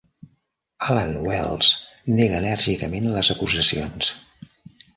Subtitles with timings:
[0.93, 1.69] Allan Wells
[2.21, 4.13] nega enèrgicament les acusacions.